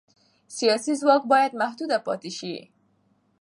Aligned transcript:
سیاسي 0.57 0.93
ځواک 1.01 1.23
باید 1.31 1.57
محدود 1.61 1.91
پاتې 2.05 2.31
شي 2.37 2.53